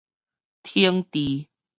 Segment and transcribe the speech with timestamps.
[0.63, 1.45] 懲治